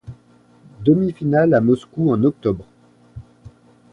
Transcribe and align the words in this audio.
Demi 0.79 1.11
finale 1.13 1.53
à 1.53 1.61
Moscou 1.61 2.09
en 2.09 2.23
octobre. 2.23 2.65